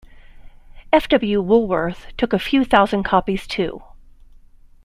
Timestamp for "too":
3.45-3.83